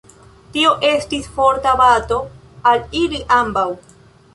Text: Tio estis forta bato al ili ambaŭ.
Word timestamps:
Tio 0.55 0.71
estis 0.89 1.29
forta 1.37 1.75
bato 1.85 2.21
al 2.73 2.85
ili 3.05 3.23
ambaŭ. 3.41 3.69